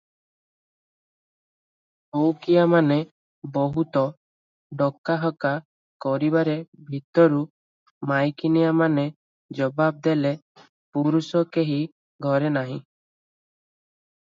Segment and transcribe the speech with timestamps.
[2.19, 2.97] ଚଉକିଆମାନେ
[3.57, 4.03] ବହୁତ
[4.79, 5.51] ଡକାହକା
[6.07, 6.57] କରିବାରେ
[6.89, 7.43] ଭିତରୁ
[8.13, 9.05] ମାଇକିନିଆମାନେ
[9.61, 10.33] ଜବାବ ଦେଲେ,
[10.99, 11.79] "ପୁରୁଷ କେହି
[12.29, 12.83] ଘରେ ନାହିଁ।